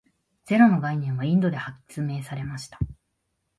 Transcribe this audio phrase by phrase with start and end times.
[0.45, 2.79] ゼロの概念はインドで発明されました。